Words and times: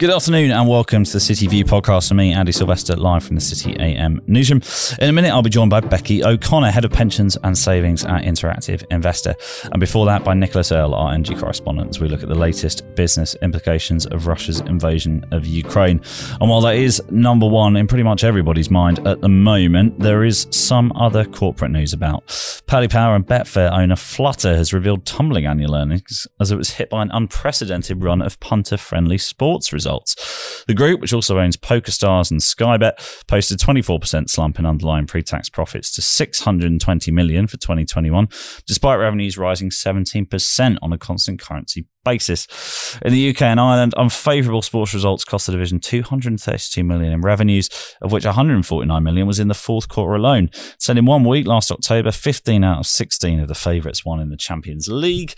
Good 0.00 0.08
afternoon 0.08 0.50
and 0.50 0.66
welcome 0.66 1.04
to 1.04 1.12
the 1.12 1.20
City 1.20 1.46
View 1.46 1.62
podcast. 1.62 2.10
And 2.10 2.16
me, 2.16 2.32
Andy 2.32 2.52
Silvester, 2.52 2.96
live 2.96 3.22
from 3.22 3.34
the 3.34 3.42
City 3.42 3.76
AM 3.78 4.22
newsroom. 4.26 4.62
In 4.98 5.10
a 5.10 5.12
minute, 5.12 5.30
I'll 5.30 5.42
be 5.42 5.50
joined 5.50 5.68
by 5.68 5.80
Becky 5.80 6.24
O'Connor, 6.24 6.70
head 6.70 6.86
of 6.86 6.90
pensions 6.90 7.36
and 7.44 7.58
savings 7.58 8.06
at 8.06 8.22
Interactive 8.22 8.82
Investor, 8.90 9.34
and 9.64 9.78
before 9.78 10.06
that, 10.06 10.24
by 10.24 10.32
Nicholas 10.32 10.72
Earl, 10.72 10.94
our 10.94 11.12
energy 11.12 11.34
correspondent, 11.34 11.90
as 11.90 12.00
we 12.00 12.08
look 12.08 12.22
at 12.22 12.30
the 12.30 12.34
latest 12.34 12.82
business 12.94 13.36
implications 13.42 14.06
of 14.06 14.26
Russia's 14.26 14.60
invasion 14.60 15.22
of 15.32 15.44
Ukraine. 15.44 16.00
And 16.40 16.48
while 16.48 16.62
that 16.62 16.76
is 16.76 17.02
number 17.10 17.46
one 17.46 17.76
in 17.76 17.86
pretty 17.86 18.04
much 18.04 18.24
everybody's 18.24 18.70
mind 18.70 19.06
at 19.06 19.20
the 19.20 19.28
moment, 19.28 20.00
there 20.00 20.24
is 20.24 20.46
some 20.50 20.92
other 20.96 21.26
corporate 21.26 21.72
news 21.72 21.92
about. 21.92 22.62
Paddy 22.66 22.88
Power 22.88 23.16
and 23.16 23.26
Betfair 23.26 23.70
owner 23.70 23.96
Flutter 23.96 24.56
has 24.56 24.72
revealed 24.72 25.04
tumbling 25.04 25.44
annual 25.44 25.74
earnings 25.74 26.26
as 26.40 26.50
it 26.50 26.56
was 26.56 26.70
hit 26.70 26.88
by 26.88 27.02
an 27.02 27.10
unprecedented 27.12 28.02
run 28.02 28.22
of 28.22 28.40
punter-friendly 28.40 29.18
sports 29.18 29.74
results 29.74 29.89
results. 29.90 30.64
The 30.66 30.74
group, 30.74 31.00
which 31.00 31.12
also 31.12 31.38
owns 31.38 31.56
PokerStars 31.56 32.30
and 32.30 32.40
Skybet, 32.40 33.26
posted 33.26 33.58
24% 33.58 34.30
slump 34.30 34.58
in 34.58 34.66
underlying 34.66 35.06
pre-tax 35.06 35.48
profits 35.48 35.90
to 35.92 36.02
620 36.02 37.10
million 37.10 37.46
for 37.46 37.56
2021, 37.56 38.28
despite 38.66 38.98
revenues 38.98 39.38
rising 39.38 39.70
17% 39.70 40.78
on 40.82 40.92
a 40.92 40.98
constant 40.98 41.40
currency 41.40 41.86
basis. 42.04 42.98
In 43.02 43.12
the 43.12 43.30
UK 43.30 43.42
and 43.42 43.60
Ireland, 43.60 43.94
unfavourable 43.96 44.62
sports 44.62 44.94
results 44.94 45.24
cost 45.24 45.46
the 45.46 45.52
division 45.52 45.80
232 45.80 46.84
million 46.84 47.12
in 47.12 47.20
revenues, 47.20 47.68
of 48.00 48.12
which 48.12 48.24
149 48.24 49.02
million 49.02 49.26
was 49.26 49.40
in 49.40 49.48
the 49.48 49.54
fourth 49.54 49.88
quarter 49.88 50.14
alone. 50.14 50.50
So 50.78 50.92
in 50.92 51.04
one 51.04 51.24
week 51.24 51.46
last 51.46 51.70
October, 51.70 52.10
15 52.10 52.64
out 52.64 52.80
of 52.80 52.86
16 52.86 53.40
of 53.40 53.48
the 53.48 53.54
favourites 53.54 54.04
won 54.04 54.20
in 54.20 54.30
the 54.30 54.36
Champions 54.36 54.88
League, 54.88 55.34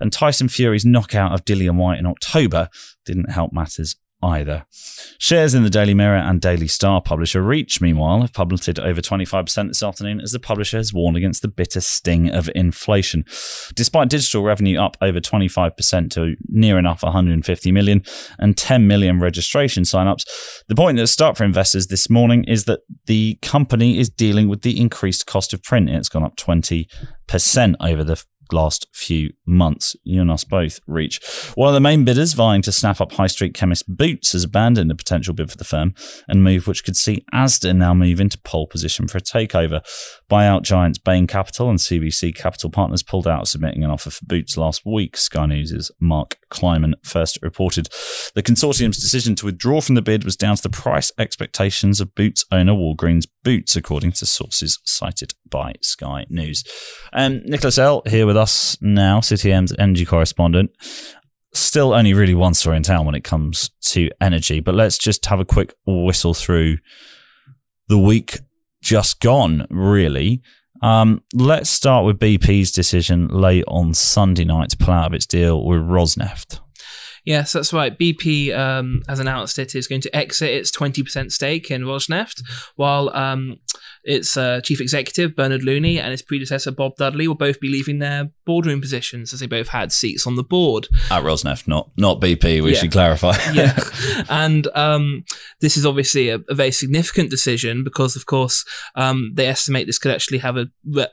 and 0.00 0.12
Tyson 0.12 0.48
Fury's 0.48 0.84
knockout 0.84 1.32
of 1.32 1.44
Dillian 1.44 1.76
Whyte 1.76 1.98
in 1.98 2.06
October 2.06 2.68
didn't 3.04 3.30
help 3.30 3.52
matters 3.52 3.96
either. 4.24 4.64
Shares 5.18 5.54
in 5.54 5.62
the 5.62 5.70
Daily 5.70 5.94
Mirror 5.94 6.18
and 6.18 6.40
Daily 6.40 6.66
Star 6.66 7.00
publisher 7.00 7.42
Reach, 7.42 7.80
meanwhile, 7.80 8.20
have 8.22 8.32
plummeted 8.32 8.78
over 8.78 9.00
25% 9.00 9.68
this 9.68 9.82
afternoon 9.82 10.20
as 10.20 10.32
the 10.32 10.40
publisher 10.40 10.76
has 10.78 10.92
warned 10.92 11.16
against 11.16 11.42
the 11.42 11.48
bitter 11.48 11.80
sting 11.80 12.30
of 12.30 12.50
inflation. 12.54 13.24
Despite 13.74 14.08
digital 14.08 14.42
revenue 14.42 14.78
up 14.78 14.96
over 15.00 15.20
25% 15.20 16.10
to 16.10 16.36
near 16.48 16.78
enough 16.78 17.02
150 17.02 17.72
million 17.72 18.02
and 18.38 18.56
10 18.56 18.86
million 18.86 19.20
registration 19.20 19.84
signups, 19.84 20.24
the 20.68 20.74
point 20.74 20.96
that's 20.96 21.12
stuck 21.12 21.36
for 21.36 21.44
investors 21.44 21.88
this 21.88 22.10
morning 22.10 22.44
is 22.44 22.64
that 22.64 22.80
the 23.06 23.38
company 23.42 23.98
is 23.98 24.08
dealing 24.08 24.48
with 24.48 24.62
the 24.62 24.80
increased 24.80 25.26
cost 25.26 25.52
of 25.52 25.62
print. 25.62 25.90
It's 25.90 26.08
gone 26.08 26.24
up 26.24 26.36
20% 26.36 26.86
over 27.80 28.04
the 28.04 28.24
last 28.52 28.86
few 28.92 29.32
months. 29.46 29.96
You 30.04 30.20
and 30.20 30.30
us 30.30 30.44
both 30.44 30.80
reach. 30.86 31.20
One 31.54 31.68
of 31.68 31.74
the 31.74 31.80
main 31.80 32.04
bidders 32.04 32.32
vying 32.32 32.62
to 32.62 32.72
snap 32.72 33.00
up 33.00 33.12
high 33.12 33.26
street 33.26 33.54
chemist 33.54 33.84
Boots 33.88 34.32
has 34.32 34.44
abandoned 34.44 34.90
a 34.90 34.94
potential 34.94 35.34
bid 35.34 35.50
for 35.50 35.56
the 35.56 35.64
firm, 35.64 35.94
and 36.28 36.44
move 36.44 36.66
which 36.66 36.84
could 36.84 36.96
see 36.96 37.24
Asda 37.32 37.74
now 37.76 37.94
move 37.94 38.20
into 38.20 38.38
pole 38.38 38.66
position 38.66 39.08
for 39.08 39.18
a 39.18 39.22
takeover. 39.22 39.80
Buyout 40.30 40.62
giants 40.62 40.98
Bain 40.98 41.26
Capital 41.26 41.68
and 41.68 41.78
CVC 41.78 42.34
Capital 42.34 42.70
Partners 42.70 43.02
pulled 43.02 43.26
out, 43.26 43.46
submitting 43.46 43.84
an 43.84 43.90
offer 43.90 44.10
for 44.10 44.24
Boots 44.24 44.56
last 44.56 44.82
week. 44.86 45.16
Sky 45.16 45.46
News' 45.46 45.90
Mark 46.00 46.38
Kleinman 46.50 46.94
first 47.02 47.38
reported. 47.42 47.88
The 48.34 48.42
consortium's 48.42 49.00
decision 49.00 49.34
to 49.36 49.46
withdraw 49.46 49.80
from 49.80 49.94
the 49.94 50.02
bid 50.02 50.24
was 50.24 50.36
down 50.36 50.56
to 50.56 50.62
the 50.62 50.70
price 50.70 51.12
expectations 51.18 52.00
of 52.00 52.14
Boots 52.14 52.44
owner 52.50 52.72
Walgreens 52.72 53.26
Boots, 53.42 53.76
according 53.76 54.12
to 54.12 54.26
sources 54.26 54.78
cited 54.84 55.34
by 55.48 55.74
Sky 55.82 56.26
News. 56.30 56.64
Um, 57.12 57.42
Nicholas 57.44 57.78
Earl 57.78 58.02
here 58.06 58.26
with 58.26 58.36
us 58.36 58.78
now, 58.80 59.20
City 59.20 59.52
AM's 59.52 59.74
energy 59.78 60.04
correspondent. 60.06 60.70
Still 61.52 61.92
only 61.92 62.14
really 62.14 62.34
one 62.34 62.54
story 62.54 62.76
in 62.76 62.82
town 62.82 63.06
when 63.06 63.14
it 63.14 63.22
comes 63.22 63.70
to 63.82 64.10
energy, 64.20 64.60
but 64.60 64.74
let's 64.74 64.98
just 64.98 65.24
have 65.26 65.38
a 65.38 65.44
quick 65.44 65.74
whistle 65.86 66.34
through 66.34 66.78
the 67.88 67.98
week 67.98 68.38
just 68.84 69.20
gone, 69.20 69.66
really. 69.70 70.42
Um, 70.82 71.22
let's 71.32 71.70
start 71.70 72.04
with 72.04 72.18
BP's 72.18 72.70
decision 72.70 73.28
late 73.28 73.64
on 73.66 73.94
Sunday 73.94 74.44
night 74.44 74.70
to 74.70 74.76
pull 74.76 74.92
out 74.92 75.06
of 75.06 75.14
its 75.14 75.26
deal 75.26 75.64
with 75.64 75.80
Rosneft. 75.80 76.60
Yes, 77.24 77.52
that's 77.52 77.72
right. 77.72 77.98
BP 77.98 78.54
um, 78.54 79.00
has 79.08 79.18
announced 79.18 79.58
it 79.58 79.74
is 79.74 79.86
going 79.86 80.02
to 80.02 80.14
exit 80.14 80.50
its 80.50 80.70
20% 80.70 81.32
stake 81.32 81.70
in 81.70 81.84
Rosneft, 81.84 82.42
while 82.76 83.08
um, 83.16 83.56
its 84.04 84.36
uh, 84.36 84.60
chief 84.60 84.78
executive, 84.78 85.34
Bernard 85.34 85.62
Looney, 85.62 85.98
and 85.98 86.10
his 86.10 86.20
predecessor, 86.20 86.70
Bob 86.70 86.96
Dudley, 86.96 87.26
will 87.26 87.34
both 87.34 87.60
be 87.60 87.70
leaving 87.70 87.98
their 87.98 88.30
boardroom 88.44 88.82
positions 88.82 89.32
as 89.32 89.40
they 89.40 89.46
both 89.46 89.68
had 89.68 89.90
seats 89.90 90.26
on 90.26 90.36
the 90.36 90.44
board. 90.44 90.88
At 91.10 91.22
Rosneft, 91.22 91.66
not, 91.66 91.90
not 91.96 92.20
BP, 92.20 92.62
we 92.62 92.74
yeah. 92.74 92.78
should 92.78 92.92
clarify. 92.92 93.36
yeah. 93.54 93.78
And 94.28 94.66
um, 94.74 95.24
this 95.60 95.76
is 95.76 95.86
obviously 95.86 96.28
a, 96.28 96.40
a, 96.48 96.54
very 96.54 96.70
significant 96.70 97.30
decision 97.30 97.84
because, 97.84 98.16
of 98.16 98.26
course, 98.26 98.64
um, 98.94 99.32
they 99.34 99.46
estimate 99.46 99.86
this 99.86 99.98
could 99.98 100.12
actually 100.12 100.38
have 100.38 100.56
a 100.56 100.68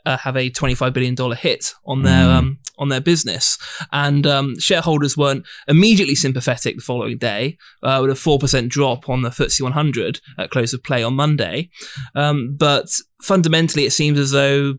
uh, 0.05 0.17
have 0.17 0.35
a 0.35 0.49
$25 0.49 0.93
billion 0.93 1.15
hit 1.35 1.73
on 1.85 2.03
their 2.03 2.25
mm. 2.25 2.35
um, 2.35 2.59
on 2.77 2.89
their 2.89 3.01
business. 3.01 3.57
And 3.91 4.25
um, 4.25 4.59
shareholders 4.59 5.15
weren't 5.15 5.45
immediately 5.67 6.15
sympathetic 6.15 6.75
the 6.75 6.81
following 6.81 7.17
day, 7.17 7.57
uh, 7.83 7.99
with 8.01 8.11
a 8.11 8.13
4% 8.13 8.69
drop 8.69 9.07
on 9.07 9.21
the 9.21 9.29
FTSE 9.29 9.61
100 9.61 10.19
at 10.39 10.49
close 10.49 10.73
of 10.73 10.83
play 10.83 11.03
on 11.03 11.13
Monday. 11.13 11.69
Um, 12.15 12.55
but 12.57 12.87
fundamentally, 13.21 13.85
it 13.85 13.91
seems 13.91 14.17
as 14.17 14.31
though 14.31 14.75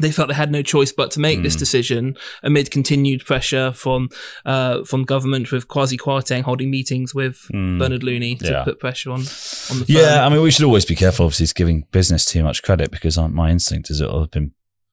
they 0.00 0.10
felt 0.10 0.28
they 0.28 0.34
had 0.34 0.50
no 0.50 0.62
choice 0.62 0.92
but 0.92 1.10
to 1.12 1.20
make 1.20 1.38
mm. 1.38 1.42
this 1.42 1.54
hmm. 1.54 1.60
decision 1.60 2.16
amid 2.42 2.70
continued 2.70 3.24
pressure 3.24 3.72
from 3.72 4.08
uh, 4.44 4.84
from 4.84 5.04
government, 5.04 5.52
with 5.52 5.68
Kwasi 5.68 5.98
Kwarteng 5.98 6.42
holding 6.42 6.70
meetings 6.70 7.14
with 7.14 7.46
mm. 7.52 7.78
Bernard 7.78 8.02
Looney 8.02 8.36
to 8.36 8.50
yeah. 8.50 8.64
put 8.64 8.80
pressure 8.80 9.10
on 9.10 9.20
on 9.20 9.24
the. 9.24 9.84
Firm. 9.84 9.86
Yeah, 9.86 10.26
I 10.26 10.28
mean, 10.28 10.42
we 10.42 10.50
should 10.50 10.64
always 10.64 10.84
be 10.84 10.96
careful, 10.96 11.26
obviously, 11.26 11.52
giving 11.54 11.86
business 11.92 12.24
too 12.24 12.42
much 12.42 12.62
credit 12.62 12.90
because 12.90 13.18
my 13.18 13.50
instinct 13.50 13.90
is 13.90 14.00
it'll 14.00 14.20
have 14.20 14.30
been 14.30 14.52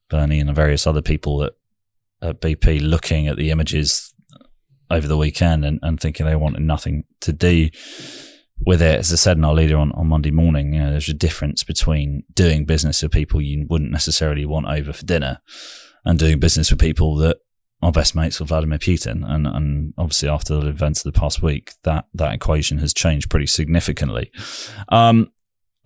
Bernie 0.09 0.39
and 0.39 0.53
various 0.55 0.85
other 0.85 1.01
people 1.01 1.37
that 1.39 1.53
at 2.21 2.39
BP 2.39 2.81
looking 2.81 3.27
at 3.27 3.37
the 3.37 3.49
images 3.49 4.13
over 4.91 5.07
the 5.07 5.17
weekend 5.17 5.65
and, 5.65 5.79
and 5.81 5.99
thinking 5.99 6.25
they 6.25 6.35
wanted 6.35 6.61
nothing 6.61 7.05
to 7.21 7.33
do 7.33 7.69
with 8.65 8.81
it. 8.81 8.99
As 8.99 9.11
I 9.11 9.15
said 9.15 9.37
in 9.37 9.45
our 9.45 9.53
leader 9.53 9.77
on, 9.77 9.91
on 9.93 10.07
Monday 10.07 10.31
morning, 10.31 10.73
you 10.73 10.79
know, 10.79 10.91
there's 10.91 11.09
a 11.09 11.13
difference 11.13 11.63
between 11.63 12.23
doing 12.33 12.65
business 12.65 13.01
with 13.01 13.11
people 13.11 13.41
you 13.41 13.65
wouldn't 13.69 13.91
necessarily 13.91 14.45
want 14.45 14.67
over 14.67 14.93
for 14.93 15.05
dinner 15.05 15.41
and 16.05 16.19
doing 16.19 16.39
business 16.39 16.69
with 16.69 16.79
people 16.79 17.15
that 17.17 17.37
are 17.81 17.91
best 17.91 18.15
mates 18.15 18.39
with 18.39 18.49
Vladimir 18.49 18.77
Putin. 18.77 19.23
And, 19.27 19.47
and 19.47 19.93
obviously 19.97 20.29
after 20.29 20.59
the 20.59 20.67
events 20.67 21.03
of 21.03 21.11
the 21.11 21.19
past 21.19 21.41
week, 21.41 21.73
that, 21.83 22.05
that 22.13 22.33
equation 22.33 22.77
has 22.77 22.93
changed 22.93 23.29
pretty 23.29 23.47
significantly. 23.47 24.31
Um, 24.89 25.31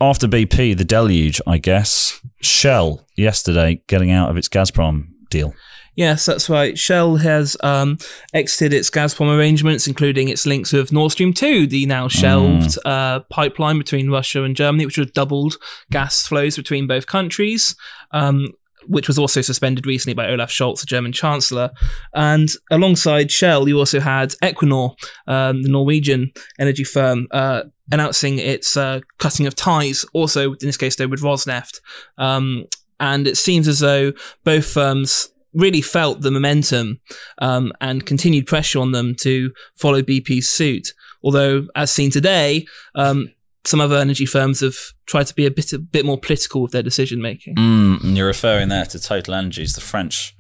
after 0.02 0.28
BP, 0.28 0.78
the 0.78 0.84
deluge, 0.84 1.40
I 1.48 1.58
guess, 1.58 2.20
Shell 2.42 3.08
yesterday 3.16 3.82
getting 3.88 4.12
out 4.12 4.30
of 4.30 4.38
its 4.38 4.50
Gazprom 4.50 5.08
deal. 5.30 5.54
Yes, 5.96 6.26
that's 6.26 6.50
right. 6.50 6.78
Shell 6.78 7.18
has 7.18 7.56
um, 7.64 7.98
exited 8.34 8.74
its 8.74 8.90
Gazprom 8.90 9.36
arrangements, 9.36 9.88
including 9.88 10.28
its 10.28 10.46
links 10.46 10.74
with 10.74 10.92
Nord 10.92 11.14
Stream 11.14 11.34
2, 11.34 11.68
the 11.68 11.86
now 11.86 12.10
shelved 12.10 12.78
mm. 12.78 12.78
uh, 12.86 13.22
pipeline 13.30 13.78
between 13.78 14.12
Russia 14.12 14.44
and 14.44 14.58
Germany, 14.58 14.86
which 14.86 14.98
would 14.98 15.08
have 15.08 15.14
doubled 15.14 15.56
gas 15.92 16.28
flows 16.28 16.58
between 16.58 16.86
both 16.86 17.08
countries. 17.08 17.76
Um, 18.12 18.50
which 18.88 19.08
was 19.08 19.18
also 19.18 19.42
suspended 19.42 19.88
recently 19.88 20.14
by 20.14 20.30
Olaf 20.30 20.52
Scholz, 20.52 20.82
the 20.82 20.86
German 20.86 21.12
Chancellor. 21.12 21.72
And 22.14 22.50
alongside 22.70 23.32
Shell, 23.32 23.68
you 23.68 23.80
also 23.80 24.00
had 24.00 24.36
Equinor, 24.44 24.96
um, 25.26 25.64
the 25.64 25.70
Norwegian 25.70 26.32
energy 26.60 26.84
firm, 26.84 27.28
uh, 27.32 27.64
announcing 27.92 28.38
its 28.38 28.78
uh, 28.78 29.00
cutting 29.18 29.48
of 29.48 29.56
ties, 29.56 30.06
also 30.14 30.52
in 30.52 30.58
this 30.68 30.78
case, 30.78 30.96
though, 30.96 31.08
with 31.08 31.22
Rosneft. 31.22 31.80
Um, 32.20 32.66
and 33.00 33.28
it 33.28 33.38
seems 33.38 33.68
as 33.68 33.80
though 33.80 34.14
both 34.44 34.66
firms 34.66 35.30
really 35.54 35.82
felt 35.82 36.22
the 36.22 36.32
momentum 36.32 37.00
um, 37.40 37.72
and 37.80 38.06
continued 38.06 38.46
pressure 38.46 38.80
on 38.80 38.92
them 38.92 39.16
to 39.16 39.52
follow 39.76 40.02
BP's 40.02 40.50
suit. 40.50 40.94
Although, 41.24 41.68
as 41.76 41.92
seen 41.92 42.12
today, 42.12 42.68
um, 42.94 43.32
some 43.64 43.82
other 43.82 43.98
energy 43.98 44.26
firms 44.26 44.60
have 44.60 44.76
tried 45.08 45.28
to 45.28 45.34
be 45.34 45.46
a 45.46 45.52
bit 45.52 45.74
a 45.74 45.80
bit 45.80 46.06
more 46.06 46.20
political 46.20 46.62
with 46.62 46.72
their 46.72 46.84
decision 46.84 47.22
making. 47.22 47.56
Mm, 47.56 48.16
you're 48.16 48.28
referring 48.28 48.70
there 48.70 48.86
to 48.86 49.00
Total 49.00 49.34
Energies, 49.34 49.74
the 49.74 49.82
French 49.82 50.36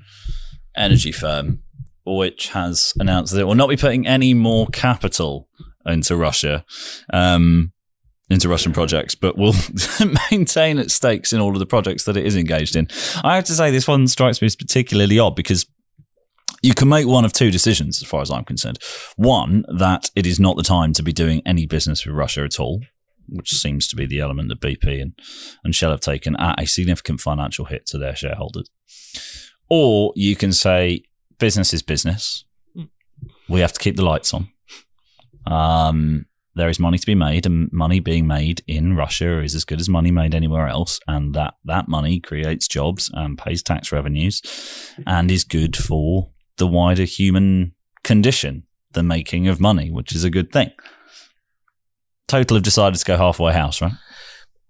energy 0.75 1.11
firm, 1.11 1.61
which 2.05 2.49
has 2.49 2.93
announced 2.99 3.33
that 3.33 3.39
it 3.39 3.45
will 3.45 3.55
not 3.55 3.69
be 3.69 3.77
putting 3.77 4.05
any 4.05 4.33
more 4.33 4.67
capital 4.67 5.49
into 5.85 6.15
Russia. 6.15 6.65
Um, 7.11 7.71
into 8.29 8.49
Russian 8.49 8.73
projects, 8.73 9.15
but 9.15 9.37
will 9.37 9.53
maintain 10.31 10.79
its 10.79 10.93
stakes 10.93 11.31
in 11.31 11.39
all 11.39 11.53
of 11.53 11.59
the 11.59 11.65
projects 11.65 12.05
that 12.05 12.17
it 12.17 12.25
is 12.25 12.35
engaged 12.35 12.75
in. 12.75 12.87
I 13.23 13.35
have 13.35 13.45
to 13.45 13.53
say, 13.53 13.71
this 13.71 13.87
one 13.87 14.07
strikes 14.07 14.41
me 14.41 14.47
as 14.47 14.55
particularly 14.55 15.19
odd 15.19 15.35
because 15.35 15.65
you 16.61 16.73
can 16.73 16.89
make 16.89 17.05
one 17.05 17.25
of 17.25 17.33
two 17.33 17.51
decisions, 17.51 18.01
as 18.01 18.07
far 18.07 18.21
as 18.21 18.31
I'm 18.31 18.43
concerned. 18.43 18.79
One, 19.15 19.65
that 19.67 20.09
it 20.15 20.25
is 20.25 20.39
not 20.39 20.57
the 20.57 20.63
time 20.63 20.93
to 20.93 21.03
be 21.03 21.13
doing 21.13 21.41
any 21.45 21.67
business 21.67 22.05
with 22.05 22.15
Russia 22.15 22.43
at 22.43 22.59
all, 22.59 22.81
which 23.27 23.51
seems 23.51 23.87
to 23.89 23.95
be 23.95 24.07
the 24.07 24.19
element 24.19 24.49
that 24.49 24.61
BP 24.61 25.01
and, 25.01 25.13
and 25.63 25.75
Shell 25.75 25.91
have 25.91 25.99
taken 25.99 26.35
at 26.37 26.59
a 26.59 26.65
significant 26.65 27.21
financial 27.21 27.65
hit 27.65 27.85
to 27.87 27.99
their 27.99 28.15
shareholders. 28.15 28.69
Or 29.69 30.13
you 30.15 30.35
can 30.35 30.53
say, 30.53 31.03
business 31.37 31.73
is 31.73 31.83
business. 31.83 32.45
We 33.47 33.59
have 33.59 33.73
to 33.73 33.79
keep 33.79 33.95
the 33.95 34.05
lights 34.05 34.33
on 34.33 34.49
Um, 35.45 36.25
there 36.55 36.69
is 36.69 36.79
money 36.79 36.97
to 36.97 37.05
be 37.05 37.15
made, 37.15 37.45
and 37.45 37.69
money 37.71 37.99
being 37.99 38.25
made 38.27 38.63
in 38.67 38.95
Russia 38.95 39.41
is 39.41 39.55
as 39.55 39.65
good 39.65 39.79
as 39.79 39.89
money 39.89 40.11
made 40.11 40.33
anywhere 40.33 40.67
else, 40.67 40.99
and 41.07 41.33
that 41.35 41.55
that 41.65 41.87
money 41.87 42.19
creates 42.19 42.67
jobs 42.67 43.11
and 43.13 43.37
pays 43.37 43.61
tax 43.61 43.91
revenues, 43.91 44.41
and 45.05 45.29
is 45.29 45.43
good 45.43 45.75
for 45.75 46.31
the 46.57 46.67
wider 46.67 47.03
human 47.03 47.73
condition, 48.03 48.63
the 48.93 49.03
making 49.03 49.47
of 49.47 49.59
money, 49.59 49.91
which 49.91 50.15
is 50.15 50.23
a 50.23 50.29
good 50.29 50.51
thing. 50.51 50.71
Total 52.27 52.55
have 52.55 52.63
decided 52.63 52.97
to 52.97 53.05
go 53.05 53.17
halfway 53.17 53.53
house, 53.53 53.81
right? 53.81 53.91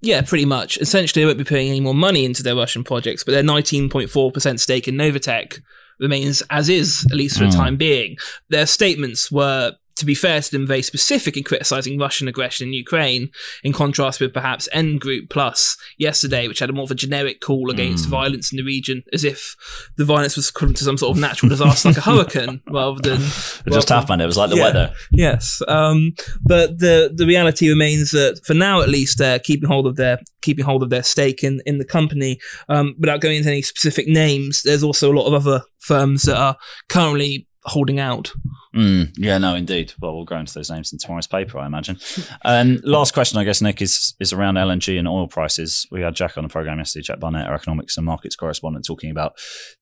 Yeah, 0.02 0.22
pretty 0.22 0.46
much. 0.46 0.78
Essentially, 0.78 1.22
they 1.22 1.26
won't 1.26 1.38
be 1.38 1.44
putting 1.46 1.70
any 1.70 1.80
more 1.80 1.96
money 1.96 2.26
into 2.26 2.44
their 2.44 2.56
Russian 2.56 2.84
projects, 2.84 3.24
but 3.24 3.32
their 3.32 3.44
19.4% 3.44 4.60
stake 4.60 4.88
in 4.88 4.96
Novatek 4.96 5.62
remains 6.00 6.44
as 6.50 6.68
is, 6.68 7.06
at 7.10 7.16
least 7.16 7.38
for 7.38 7.46
the 7.46 7.52
Mm. 7.52 7.56
time 7.56 7.78
being. 7.78 8.18
Their 8.50 8.66
statements 8.66 9.32
were, 9.32 9.74
to 9.96 10.06
be 10.06 10.16
fair 10.16 10.42
to 10.42 10.52
them, 10.52 10.68
very 10.68 10.82
specific 10.82 11.38
in 11.38 11.44
criticizing 11.44 11.98
Russian 11.98 12.28
aggression 12.28 12.68
in 12.68 12.74
Ukraine, 12.74 13.30
in 13.64 13.72
contrast 13.74 14.20
with 14.20 14.34
perhaps 14.34 14.68
N 14.74 14.98
Group 14.98 15.30
Plus 15.30 15.78
yesterday, 15.98 16.48
which 16.48 16.60
had 16.60 16.70
a 16.70 16.74
more 16.74 16.84
of 16.84 16.92
a 16.92 16.96
generic 16.96 17.40
call 17.42 17.70
against 17.72 18.06
Mm. 18.08 18.10
violence 18.10 18.52
in 18.52 18.58
the 18.58 18.64
region, 18.64 19.04
as 19.14 19.24
if 19.24 19.56
the 19.98 20.06
violence 20.06 20.36
was 20.36 20.50
equivalent 20.50 20.78
to 20.78 20.84
some 20.84 20.98
sort 20.98 21.16
of 21.16 21.22
natural 21.22 21.50
disaster 21.50 21.90
like 21.90 21.98
a 21.98 22.02
hurricane, 22.02 22.62
rather 22.70 23.00
than. 23.02 23.22
It 23.22 23.72
just 23.72 23.90
rather- 23.90 24.02
happened. 24.02 24.22
It 24.22 24.26
was 24.26 24.38
like 24.38 24.50
the 24.50 24.58
Yeah. 24.58 24.64
weather. 24.64 24.94
Yes, 25.12 25.62
um, 25.68 26.14
but 26.44 26.80
the 26.80 27.12
the 27.16 27.26
reality 27.26 27.70
remains 27.70 28.12
that 28.12 28.42
for 28.46 28.54
now, 28.54 28.82
at 28.82 28.90
least, 28.90 29.18
they're 29.18 29.40
keeping 29.40 29.70
hold 29.70 29.88
of 29.88 29.96
their 29.96 30.20
keeping 30.42 30.66
hold 30.66 30.84
of 30.84 30.90
their 30.90 31.04
stake 31.04 31.44
in 31.44 31.62
in 31.66 31.78
the 31.78 31.86
company. 31.86 32.38
Um, 32.70 32.96
without 33.00 33.22
going 33.22 33.38
into 33.38 33.50
any 33.50 33.62
specific 33.62 34.08
names, 34.08 34.62
there's 34.64 34.84
also 34.84 35.12
a 35.12 35.16
lot 35.18 35.26
of 35.28 35.34
other 35.34 35.64
firms 35.80 36.24
that 36.24 36.36
are 36.38 36.58
currently 36.90 37.48
holding 37.66 38.00
out. 38.00 38.32
Mm, 38.76 39.14
yeah, 39.18 39.38
no, 39.38 39.56
indeed. 39.56 39.94
Well, 40.00 40.16
we'll 40.16 40.26
go 40.26 40.38
into 40.38 40.54
those 40.54 40.70
names 40.70 40.92
in 40.92 41.00
tomorrow's 41.00 41.28
paper, 41.28 41.58
I 41.58 41.66
imagine. 41.66 41.98
Um, 42.44 42.80
last 42.84 43.14
question, 43.14 43.40
I 43.40 43.44
guess, 43.44 43.62
Nick, 43.62 43.82
is 43.82 44.16
is 44.20 44.34
around 44.34 44.56
LNG 44.56 45.00
and 45.00 45.08
oil 45.08 45.28
prices. 45.28 45.88
We 45.92 46.02
had 46.02 46.16
Jack 46.16 46.38
on 46.38 46.44
the 46.44 46.50
program 46.50 46.78
yesterday, 46.78 47.04
Jack 47.04 47.20
Barnett, 47.20 47.48
our 47.48 47.56
economics 47.56 47.98
and 47.98 48.06
markets 48.06 48.36
correspondent, 48.36 48.86
talking 48.86 49.12
about 49.12 49.34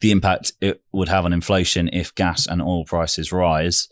the 0.01 0.11
impact 0.11 0.53
it 0.61 0.81
would 0.91 1.09
have 1.09 1.25
on 1.25 1.33
inflation 1.33 1.89
if 1.91 2.13
gas 2.15 2.45
and 2.47 2.61
oil 2.61 2.85
prices 2.85 3.31
rise. 3.31 3.87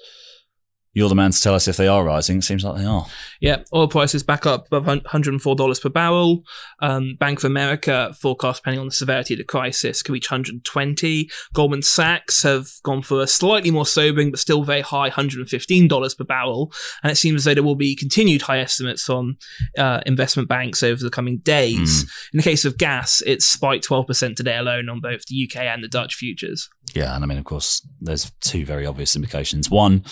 You're 0.94 1.10
the 1.10 1.16
man 1.16 1.32
to 1.32 1.40
tell 1.40 1.56
us 1.56 1.70
if 1.70 1.78
they 1.78 1.88
are 1.88 2.04
rising. 2.04 2.40
It 2.40 2.44
seems 2.44 2.66
like 2.66 2.78
they 2.78 2.86
are. 2.86 3.06
Yeah, 3.40 3.64
oil 3.74 3.88
prices 3.88 4.24
back 4.24 4.46
up 4.46 4.68
above 4.68 4.86
$104 4.86 5.82
per 5.82 5.90
barrel. 5.90 6.44
Um, 6.82 7.16
Bank 7.18 7.40
of 7.40 7.46
America 7.46 8.14
forecast, 8.20 8.62
depending 8.62 8.82
on 8.82 8.88
the 8.88 8.92
severity 8.92 9.36
of 9.36 9.38
the 9.38 9.46
crisis, 9.46 10.02
could 10.02 10.12
reach 10.12 10.30
120. 10.30 11.30
Goldman 11.54 11.82
Sachs 11.82 12.44
have 12.44 12.68
gone 12.84 13.02
for 13.04 13.22
a 13.22 13.28
slightly 13.28 13.72
more 13.72 13.86
sobering 13.86 14.32
but 14.32 14.40
still 14.40 14.64
very 14.64 14.82
high 14.82 15.10
$115 15.10 16.18
per 16.18 16.24
barrel. 16.26 16.74
And 17.04 17.12
it 17.12 17.16
seems 17.16 17.42
as 17.42 17.46
though 17.46 17.54
there 17.54 17.64
will 17.64 17.76
be 17.76 17.96
continued 17.96 18.44
high 18.44 18.60
estimates 18.60 19.04
from 19.04 19.38
uh, 19.78 20.02
investment 20.06 20.50
banks 20.50 20.84
over 20.84 21.02
the 21.02 21.10
coming 21.10 21.38
days. 21.38 22.04
In 22.34 22.38
the 22.38 22.44
case 22.44 22.66
of 22.66 22.78
gas, 22.78 23.22
it's 23.26 23.46
spiked 23.46 23.88
12% 23.88 24.36
today 24.36 24.58
alone 24.58 24.90
on 24.90 25.00
both 25.00 25.26
the 25.28 25.50
UK 25.50 25.62
and 25.62 25.82
the 25.82 25.88
Dutch 25.88 26.16
futures. 26.16 26.70
Yeah, 26.94 27.16
and 27.16 27.24
I 27.24 27.28
mean, 27.28 27.38
of 27.38 27.46
course, 27.46 27.88
there's 28.02 28.32
two 28.42 28.66
very 28.66 28.86
obvious 28.86 29.16
implications. 29.16 29.70
One, 29.70 30.04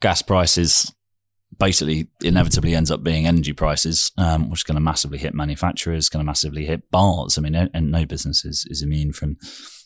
gas 0.00 0.22
prices 0.22 0.92
basically 1.58 2.08
inevitably 2.22 2.74
ends 2.74 2.90
up 2.90 3.02
being 3.02 3.26
energy 3.26 3.52
prices, 3.52 4.12
um, 4.16 4.50
which 4.50 4.60
is 4.60 4.64
going 4.64 4.76
to 4.76 4.80
massively 4.80 5.18
hit 5.18 5.34
manufacturers, 5.34 6.08
going 6.08 6.22
to 6.22 6.26
massively 6.26 6.64
hit 6.64 6.90
bars. 6.90 7.36
I 7.36 7.42
mean, 7.42 7.52
no- 7.52 7.68
and 7.74 7.90
no 7.90 8.06
business 8.06 8.44
is, 8.44 8.66
is 8.68 8.82
immune 8.82 9.12
from 9.12 9.36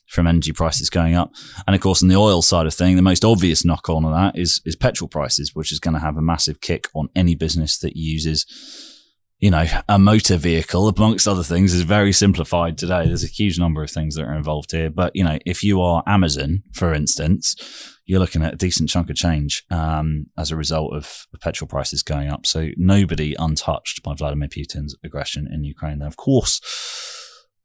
from 0.07 0.27
energy 0.27 0.53
prices 0.53 0.91
going 0.91 1.15
up. 1.15 1.33
And 1.67 1.75
of 1.75 1.81
course, 1.81 2.03
on 2.03 2.09
the 2.09 2.17
oil 2.17 2.43
side 2.43 2.67
of 2.67 2.75
thing, 2.75 2.95
the 2.95 3.03
most 3.03 3.25
obvious 3.25 3.65
knock 3.65 3.89
on 3.89 4.05
of 4.05 4.13
that 4.13 4.39
is 4.39 4.61
is 4.65 4.77
petrol 4.77 5.09
prices, 5.09 5.55
which 5.55 5.73
is 5.73 5.81
going 5.81 5.95
to 5.95 6.01
have 6.01 6.17
a 6.17 6.23
massive 6.23 6.61
kick 6.61 6.89
on 6.95 7.09
any 7.17 7.35
business 7.35 7.79
that 7.79 7.97
uses 7.97 8.47
you 9.45 9.51
know, 9.51 9.67
a 9.91 9.99
motor 9.99 10.39
vehicle, 10.39 10.89
amongst 10.89 11.29
other 11.29 11.43
things, 11.43 11.75
is 11.75 11.83
very 11.83 12.15
simplified 12.15 12.79
today. 12.79 13.05
There's 13.05 13.25
a 13.25 13.27
huge 13.27 13.59
number 13.59 13.83
of 13.83 13.91
things 13.91 14.15
that 14.15 14.25
are 14.25 14.33
involved 14.33 14.71
here. 14.71 14.89
But, 14.89 15.15
you 15.15 15.23
know, 15.23 15.39
if 15.45 15.63
you 15.63 15.83
are 15.83 16.03
Amazon, 16.07 16.63
for 16.73 16.95
instance, 16.95 17.55
you're 18.07 18.21
looking 18.21 18.43
at 18.43 18.55
a 18.55 18.57
decent 18.57 18.89
chunk 18.89 19.11
of 19.11 19.17
change 19.17 19.63
um, 19.71 20.29
as 20.39 20.51
a 20.51 20.57
result 20.57 20.95
of 20.95 21.27
petrol 21.43 21.69
prices 21.69 22.03
going 22.03 22.31
up. 22.31 22.47
So 22.47 22.71
nobody 22.79 23.37
untouched 23.39 24.03
by 24.03 24.15
Vladimir 24.15 24.49
Putin's 24.49 24.97
aggression 25.05 25.47
in 25.53 25.63
Ukraine. 25.63 25.99
Now, 25.99 26.07
of 26.07 26.17
course, 26.17 26.63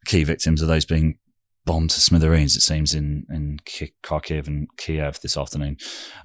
key 0.06 0.26
victims 0.26 0.62
are 0.62 0.66
those 0.66 0.84
being 0.84 1.18
bombed 1.64 1.92
to 1.92 2.02
smithereens, 2.02 2.58
it 2.58 2.62
seems, 2.62 2.94
in, 2.94 3.26
in 3.30 3.60
Kharkiv 4.04 4.48
and 4.48 4.68
Kiev 4.76 5.22
this 5.22 5.38
afternoon. 5.38 5.78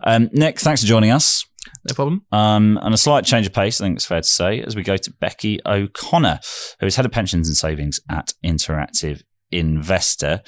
Um, 0.02 0.30
Nick, 0.32 0.58
thanks 0.58 0.80
for 0.80 0.88
joining 0.88 1.12
us. 1.12 1.46
No 1.88 1.94
problem. 1.94 2.24
Um, 2.32 2.78
and 2.82 2.94
a 2.94 2.98
slight 2.98 3.24
change 3.24 3.46
of 3.46 3.52
pace, 3.52 3.80
I 3.80 3.84
think 3.84 3.96
it's 3.96 4.06
fair 4.06 4.20
to 4.20 4.26
say, 4.26 4.62
as 4.62 4.74
we 4.74 4.82
go 4.82 4.96
to 4.96 5.10
Becky 5.20 5.60
O'Connor, 5.66 6.40
who 6.80 6.86
is 6.86 6.96
head 6.96 7.04
of 7.04 7.12
pensions 7.12 7.46
and 7.46 7.56
savings 7.56 8.00
at 8.08 8.32
Interactive 8.44 9.22
Investor. 9.50 10.40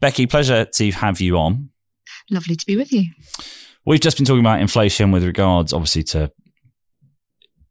Becky, 0.00 0.26
pleasure 0.26 0.64
to 0.64 0.90
have 0.92 1.20
you 1.20 1.36
on. 1.36 1.70
Lovely 2.30 2.54
to 2.54 2.66
be 2.66 2.76
with 2.76 2.92
you. 2.92 3.04
We've 3.84 4.00
just 4.00 4.16
been 4.16 4.24
talking 4.24 4.40
about 4.40 4.60
inflation 4.60 5.10
with 5.10 5.24
regards, 5.24 5.72
obviously, 5.72 6.04
to 6.04 6.30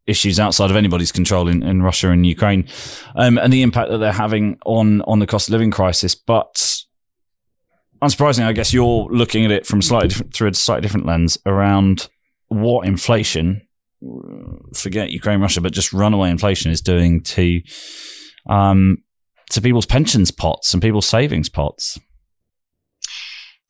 issues 0.06 0.40
outside 0.40 0.70
of 0.70 0.76
anybody's 0.76 1.12
control 1.12 1.48
in, 1.48 1.64
in 1.64 1.82
Russia 1.82 2.12
and 2.12 2.26
Ukraine, 2.26 2.68
um, 3.16 3.38
and 3.38 3.54
the 3.54 3.62
impact 3.62 3.90
that 3.90 4.00
they're 4.00 4.12
having 4.12 4.60
on 4.66 5.02
on 5.04 5.20
the 5.20 5.28
cost 5.28 5.48
of 5.48 5.54
living 5.54 5.72
crisis. 5.72 6.14
But 6.14 6.84
unsurprisingly, 8.02 8.46
I 8.46 8.54
guess 8.54 8.74
you're 8.74 9.08
looking 9.10 9.46
at 9.46 9.52
it 9.52 9.66
from 9.66 9.82
slightly 9.82 10.10
different, 10.10 10.34
through 10.34 10.50
a 10.50 10.54
slightly 10.54 10.82
different 10.82 11.06
lens 11.06 11.38
around 11.46 12.10
what 12.62 12.88
inflation, 12.88 13.62
forget 14.74 15.12
Ukraine, 15.12 15.42
Russia, 15.42 15.62
but 15.62 15.74
just 15.74 15.94
runaway 15.94 16.30
inflation 16.30 16.72
is 16.72 16.82
doing 16.82 17.22
to 17.22 17.62
um, 18.48 18.98
to 19.52 19.62
people's 19.62 19.86
pensions 19.86 20.32
pots 20.32 20.74
and 20.74 20.82
people's 20.82 21.08
savings 21.08 21.50
pots. 21.50 22.00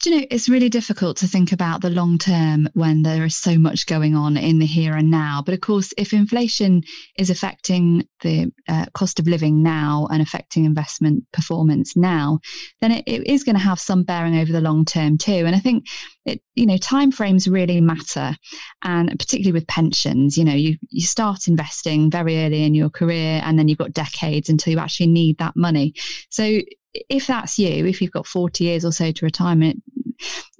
Do 0.03 0.09
you 0.09 0.19
know, 0.19 0.27
it's 0.31 0.49
really 0.49 0.67
difficult 0.67 1.15
to 1.17 1.27
think 1.27 1.53
about 1.53 1.81
the 1.81 1.89
long 1.89 2.17
term 2.17 2.67
when 2.73 3.03
there 3.03 3.23
is 3.23 3.37
so 3.37 3.57
much 3.57 3.85
going 3.85 4.17
on 4.17 4.35
in 4.35 4.59
the 4.59 4.65
here 4.65 4.95
and 4.97 5.09
now. 5.09 5.41
But 5.45 5.53
of 5.53 5.61
course, 5.61 5.93
if 5.97 6.11
inflation 6.11 6.83
is 7.17 7.29
affecting 7.29 8.05
the 8.21 8.51
uh, 8.67 8.87
cost 8.93 9.21
of 9.21 9.27
living 9.27 9.63
now 9.63 10.09
and 10.11 10.21
affecting 10.21 10.65
investment 10.65 11.23
performance 11.31 11.95
now, 11.95 12.41
then 12.81 12.91
it, 12.91 13.05
it 13.07 13.27
is 13.27 13.45
going 13.45 13.55
to 13.55 13.61
have 13.61 13.79
some 13.79 14.03
bearing 14.03 14.37
over 14.37 14.51
the 14.51 14.59
long 14.59 14.83
term 14.83 15.17
too. 15.17 15.31
And 15.31 15.55
I 15.55 15.59
think 15.59 15.85
it, 16.25 16.41
you 16.53 16.65
know, 16.65 16.77
timeframes 16.77 17.49
really 17.49 17.79
matter, 17.79 18.35
and 18.83 19.09
particularly 19.17 19.53
with 19.53 19.67
pensions. 19.67 20.37
You 20.37 20.43
know, 20.43 20.53
you 20.53 20.75
you 20.89 21.05
start 21.05 21.47
investing 21.47 22.11
very 22.11 22.43
early 22.43 22.65
in 22.65 22.75
your 22.75 22.89
career, 22.89 23.41
and 23.41 23.57
then 23.57 23.69
you've 23.69 23.77
got 23.77 23.93
decades 23.93 24.49
until 24.49 24.73
you 24.73 24.79
actually 24.79 25.07
need 25.07 25.37
that 25.37 25.55
money. 25.55 25.93
So 26.29 26.59
if 26.93 27.27
that's 27.27 27.57
you, 27.57 27.85
if 27.85 28.01
you've 28.01 28.11
got 28.11 28.27
40 28.27 28.63
years 28.63 28.85
or 28.85 28.91
so 28.91 29.11
to 29.11 29.25
retirement, 29.25 29.83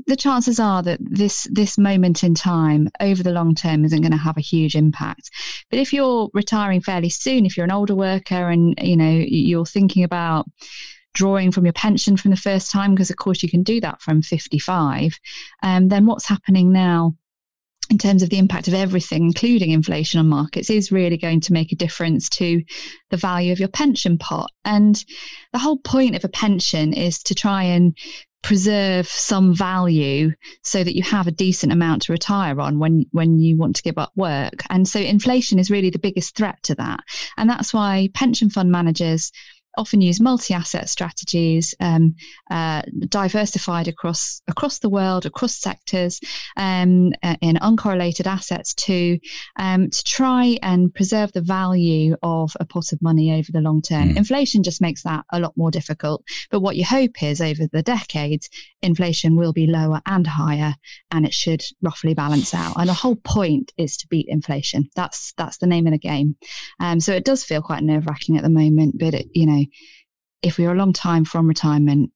the 0.08 0.16
chances 0.16 0.60
are 0.60 0.84
that 0.84 1.00
this 1.02 1.48
this 1.52 1.78
moment 1.78 2.24
in 2.24 2.36
time 2.36 2.90
over 3.00 3.24
the 3.24 3.32
long 3.32 3.56
term 3.56 3.86
isn't 3.86 4.02
going 4.02 4.12
to 4.12 4.18
have 4.18 4.38
a 4.38 4.42
huge 4.42 4.76
impact. 4.76 5.30
But 5.70 5.80
if 5.80 5.94
you're 5.94 6.30
retiring 6.34 6.82
fairly 6.82 7.10
soon, 7.10 7.46
if 7.46 7.56
you're 7.56 7.66
an 7.66 7.72
older 7.72 7.96
worker 7.96 8.50
and 8.50 8.76
you 8.82 8.98
know 8.98 9.12
you're 9.12 9.66
thinking 9.66 10.04
about 10.04 10.46
drawing 11.14 11.52
from 11.52 11.66
your 11.66 11.74
pension 11.74 12.18
from 12.18 12.32
the 12.32 12.38
first 12.38 12.72
time, 12.72 12.96
because 12.96 13.12
of 13.12 13.18
course 13.18 13.44
you 13.44 13.50
can 13.50 13.64
do 13.64 13.80
that 13.82 14.02
from 14.02 14.22
55, 14.22 15.18
um, 15.62 15.88
then 15.88 16.06
what's 16.06 16.28
happening 16.28 16.72
now? 16.72 17.16
In 17.94 18.00
terms 18.00 18.24
of 18.24 18.30
the 18.32 18.40
impact 18.40 18.68
of 18.68 18.74
everything, 18.74 19.24
including 19.24 19.70
inflation 19.70 20.20
on 20.20 20.28
markets, 20.28 20.72
is 20.72 20.92
really 20.92 21.16
going 21.16 21.42
to 21.42 21.54
make 21.54 21.72
a 21.72 21.76
difference 21.76 22.28
to 22.28 22.64
the 23.12 23.18
value 23.18 23.52
of 23.52 23.60
your 23.60 23.70
pension 23.70 24.18
pot. 24.18 24.50
And 24.66 24.96
the 25.52 25.60
whole 25.60 25.78
point 25.78 26.16
of 26.16 26.26
a 26.26 26.30
pension 26.30 26.94
is 26.94 27.22
to 27.24 27.36
try 27.36 27.66
and 27.66 27.96
preserve 28.42 29.08
some 29.08 29.56
value 29.56 30.32
so 30.64 30.84
that 30.84 30.96
you 30.96 31.04
have 31.04 31.28
a 31.28 31.32
decent 31.32 31.72
amount 31.72 32.02
to 32.02 32.12
retire 32.12 32.60
on 32.60 32.80
when 32.80 33.06
when 33.12 33.38
you 33.38 33.58
want 33.58 33.76
to 33.76 33.84
give 33.84 33.98
up 33.98 34.12
work 34.18 34.64
and 34.70 34.86
so 34.86 35.00
inflation 35.00 35.60
is 35.60 35.72
really 35.72 35.90
the 35.92 35.98
biggest 35.98 36.36
threat 36.36 36.62
to 36.62 36.76
that 36.76 37.00
and 37.38 37.50
that's 37.50 37.74
why 37.74 38.10
pension 38.14 38.50
fund 38.50 38.70
managers 38.70 39.32
often 39.78 40.02
use 40.02 40.20
multi-asset 40.20 40.90
strategies, 40.90 41.74
um, 41.80 42.16
uh, 42.52 42.82
diversified 43.10 43.88
across 43.88 44.42
across 44.48 44.80
the 44.80 44.90
world, 44.90 45.26
across 45.26 45.56
sectors, 45.56 46.20
um, 46.58 47.12
uh, 47.24 47.36
in 47.42 47.56
uncorrelated 47.56 48.28
assets 48.28 48.74
too, 48.74 49.20
um, 49.58 49.90
to 49.90 50.04
try 50.04 50.58
and 50.62 50.94
preserve 50.94 51.32
the 51.34 51.42
value 51.42 52.16
of 52.22 52.56
a 52.60 52.66
pot 52.66 52.92
of 52.92 53.02
money 53.02 53.34
over 53.34 53.52
the 53.52 53.62
long 53.62 53.82
term. 53.82 54.10
Mm. 54.10 54.18
Inflation 54.18 54.64
just 54.64 54.82
makes 54.82 55.04
that 55.04 55.26
a 55.32 55.40
lot 55.40 55.54
more 55.58 55.72
difficult. 55.72 56.24
But 56.52 56.62
what 56.62 56.76
you 56.76 56.86
hope 56.86 57.22
is 57.24 57.42
over 57.42 57.68
the 57.72 57.84
decades, 57.84 58.50
inflation 58.82 59.36
will 59.36 59.54
be 59.54 59.68
lower 59.68 60.02
and 60.06 60.26
higher, 60.28 60.76
and 61.12 61.26
it 61.26 61.34
should 61.34 61.64
roughly 61.82 62.14
balance 62.14 62.54
out. 62.54 62.76
And 62.78 62.90
the 62.90 62.94
whole 62.94 63.16
point 63.16 63.72
is 63.78 63.98
to 63.98 64.08
beat 64.08 64.28
inflation. 64.30 64.90
That's 64.96 65.34
that's 65.38 65.58
the 65.58 65.68
name 65.68 65.88
of 65.88 65.92
the 65.92 65.98
game. 65.98 66.36
Um, 66.80 67.00
so 67.00 67.14
it 67.14 67.26
does 67.26 67.44
feel 67.44 67.62
quite 67.62 67.84
nerve 67.84 68.06
wracking 68.06 68.38
at 68.38 68.44
the 68.44 68.50
moment, 68.50 69.00
but 69.00 69.14
it, 69.14 69.28
you 69.34 69.46
know 69.46 69.63
if 70.42 70.58
we're 70.58 70.72
a 70.72 70.78
long 70.78 70.94
time 70.94 71.26
from 71.26 71.48
retirement, 71.48 72.12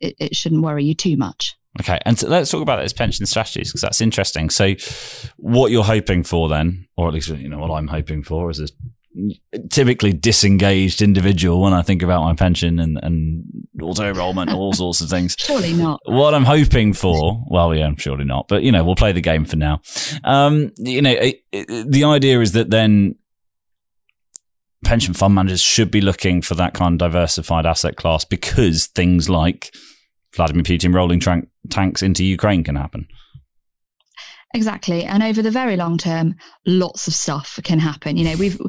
it, 0.00 0.14
it 0.18 0.36
shouldn't 0.36 0.62
worry 0.62 0.84
you 0.84 0.94
too 0.94 1.16
much. 1.16 1.56
Okay, 1.80 1.98
and 2.04 2.16
so 2.16 2.28
let's 2.28 2.50
talk 2.50 2.62
about 2.62 2.80
those 2.80 2.92
pension 2.92 3.26
strategies 3.26 3.70
because 3.70 3.80
that's 3.80 4.00
interesting. 4.00 4.48
So, 4.48 4.74
what 5.38 5.72
you're 5.72 5.82
hoping 5.82 6.22
for 6.22 6.48
then, 6.48 6.86
or 6.96 7.08
at 7.08 7.14
least 7.14 7.28
you 7.30 7.48
know 7.48 7.58
what 7.58 7.72
I'm 7.72 7.88
hoping 7.88 8.22
for, 8.22 8.48
is 8.50 8.60
a 8.60 8.68
typically 9.70 10.12
disengaged 10.12 11.02
individual 11.02 11.60
when 11.60 11.72
I 11.72 11.82
think 11.82 12.02
about 12.02 12.22
my 12.22 12.34
pension 12.34 12.78
and, 12.78 12.98
and 13.02 13.44
auto 13.80 14.08
enrollment, 14.08 14.52
all 14.52 14.72
sorts 14.84 15.00
of 15.00 15.08
things. 15.08 15.34
Surely 15.38 15.72
not. 15.72 16.00
What 16.04 16.34
I'm 16.34 16.44
hoping 16.44 16.92
for, 16.92 17.44
well, 17.48 17.74
yeah, 17.74 17.86
I'm 17.86 17.96
surely 17.96 18.24
not, 18.24 18.46
but 18.46 18.62
you 18.62 18.72
know, 18.72 18.84
we'll 18.84 18.96
play 18.96 19.12
the 19.12 19.20
game 19.20 19.44
for 19.44 19.56
now. 19.56 19.80
Um, 20.22 20.72
you 20.78 21.02
know, 21.02 21.12
it, 21.12 21.44
it, 21.52 21.90
the 21.90 22.04
idea 22.04 22.40
is 22.40 22.52
that 22.52 22.70
then 22.70 23.16
pension 24.84 25.14
fund 25.14 25.34
managers 25.34 25.60
should 25.60 25.90
be 25.90 26.00
looking 26.00 26.42
for 26.42 26.54
that 26.54 26.74
kind 26.74 26.94
of 26.94 26.98
diversified 26.98 27.66
asset 27.66 27.96
class 27.96 28.24
because 28.24 28.86
things 28.86 29.28
like 29.28 29.74
Vladimir 30.34 30.62
Putin 30.62 30.94
rolling 30.94 31.20
tanks 31.70 32.02
into 32.02 32.24
Ukraine 32.24 32.64
can 32.64 32.76
happen. 32.76 33.08
Exactly, 34.54 35.04
and 35.04 35.22
over 35.22 35.42
the 35.42 35.50
very 35.50 35.76
long 35.76 35.98
term, 35.98 36.36
lots 36.64 37.08
of 37.08 37.14
stuff 37.14 37.58
can 37.64 37.80
happen. 37.80 38.16
You 38.16 38.24
know, 38.24 38.36
we've 38.36 38.60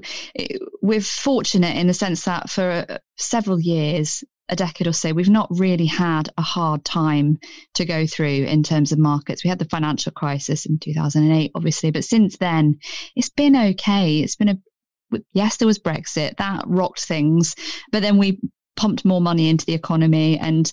we're 0.82 1.02
fortunate 1.02 1.78
in 1.78 1.86
the 1.86 1.94
sense 1.94 2.26
that 2.26 2.50
for 2.50 2.86
uh, 2.90 2.98
several 3.18 3.60
years, 3.60 4.24
a 4.50 4.56
decade 4.56 4.88
or 4.88 4.94
so, 4.94 5.14
we've 5.14 5.30
not 5.30 5.48
really 5.52 5.86
had 5.86 6.30
a 6.40 6.42
hard 6.42 6.84
time 6.86 7.38
to 7.76 7.86
go 7.86 8.08
through 8.08 8.46
in 8.46 8.64
terms 8.64 8.92
of 8.92 8.98
markets. 8.98 9.44
We 9.44 9.50
had 9.50 9.60
the 9.60 9.66
financial 9.66 10.12
crisis 10.12 10.66
in 10.66 10.80
2008, 10.80 11.52
obviously, 11.54 11.92
but 11.92 12.04
since 12.04 12.38
then, 12.38 12.80
it's 13.16 13.30
been 13.30 13.56
okay. 13.56 14.20
It's 14.20 14.36
been 14.36 14.50
a 14.50 14.58
yes, 15.34 15.58
there 15.58 15.68
was 15.68 15.80
Brexit 15.80 16.38
that 16.38 16.64
rocked 16.68 17.06
things, 17.06 17.56
but 17.92 18.02
then 18.02 18.18
we 18.18 18.40
pumped 18.76 19.06
more 19.06 19.22
money 19.22 19.50
into 19.50 19.66
the 19.66 19.74
economy 19.74 20.38
and 20.38 20.72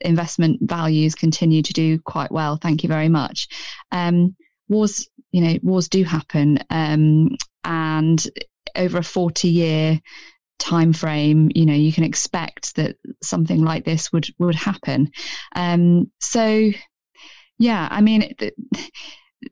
investment 0.00 0.58
values 0.62 1.14
continue 1.14 1.62
to 1.62 1.72
do 1.72 1.98
quite 1.98 2.32
well. 2.32 2.56
Thank 2.56 2.82
you 2.82 2.88
very 2.88 3.08
much. 3.08 3.48
Um, 3.90 4.34
wars, 4.68 5.08
you 5.32 5.42
know, 5.42 5.58
wars 5.62 5.88
do 5.88 6.02
happen, 6.04 6.58
um, 6.70 7.36
and 7.64 8.26
over 8.74 8.98
a 8.98 9.04
forty-year 9.04 10.00
time 10.58 10.92
frame, 10.92 11.50
you 11.54 11.66
know, 11.66 11.74
you 11.74 11.92
can 11.92 12.04
expect 12.04 12.76
that 12.76 12.96
something 13.22 13.62
like 13.62 13.84
this 13.84 14.12
would 14.12 14.26
would 14.38 14.54
happen. 14.54 15.10
Um, 15.54 16.10
so, 16.20 16.70
yeah, 17.58 17.88
I 17.90 18.00
mean. 18.00 18.34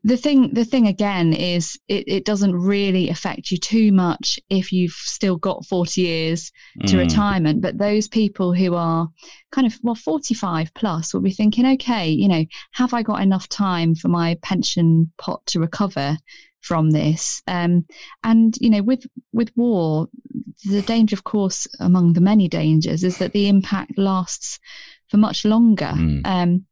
The 0.03 0.17
thing 0.17 0.53
the 0.53 0.65
thing 0.65 0.87
again 0.87 1.33
is 1.33 1.77
it, 1.87 2.05
it 2.07 2.25
doesn't 2.25 2.55
really 2.55 3.09
affect 3.09 3.51
you 3.51 3.57
too 3.57 3.91
much 3.91 4.39
if 4.49 4.71
you've 4.71 4.91
still 4.91 5.37
got 5.37 5.65
40 5.65 6.01
years 6.01 6.51
to 6.85 6.95
mm. 6.95 6.99
retirement 6.99 7.61
but 7.61 7.77
those 7.77 8.07
people 8.07 8.53
who 8.53 8.75
are 8.75 9.09
kind 9.51 9.67
of 9.67 9.77
well 9.83 9.95
45 9.95 10.73
plus 10.73 11.13
will 11.13 11.21
be 11.21 11.31
thinking 11.31 11.65
okay 11.65 12.09
you 12.09 12.27
know 12.27 12.45
have 12.71 12.93
i 12.93 13.03
got 13.03 13.21
enough 13.21 13.49
time 13.49 13.95
for 13.95 14.07
my 14.07 14.37
pension 14.41 15.11
pot 15.17 15.45
to 15.47 15.59
recover 15.59 16.17
from 16.61 16.91
this 16.91 17.41
um, 17.47 17.85
and 18.23 18.55
you 18.61 18.69
know 18.69 18.83
with 18.83 19.05
with 19.33 19.51
war 19.55 20.07
the 20.65 20.81
danger 20.83 21.15
of 21.15 21.23
course 21.23 21.67
among 21.79 22.13
the 22.13 22.21
many 22.21 22.47
dangers 22.47 23.03
is 23.03 23.17
that 23.17 23.33
the 23.33 23.49
impact 23.49 23.97
lasts 23.97 24.59
for 25.09 25.17
much 25.17 25.43
longer 25.43 25.91
mm. 25.95 26.21
um, 26.25 26.63